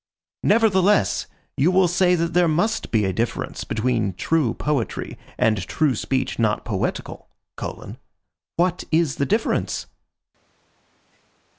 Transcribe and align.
Nevertheless, 0.41 1.27
you 1.55 1.69
will 1.69 1.87
say 1.87 2.15
that 2.15 2.33
there 2.33 2.47
must 2.47 2.89
be 2.89 3.05
a 3.05 3.13
difference 3.13 3.63
between 3.63 4.13
true 4.15 4.55
poetry 4.55 5.15
and 5.37 5.61
true 5.67 5.93
speech 5.93 6.39
not 6.39 6.65
poetical: 6.65 7.27
what 8.55 8.83
is 8.91 9.17
the 9.17 9.27
difference? 9.27 9.85